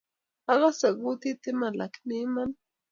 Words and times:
akase 0.51 0.87
kata 0.97 1.49
maiman 1.59 1.73
lakini 1.81 2.13
iman. 2.25 2.49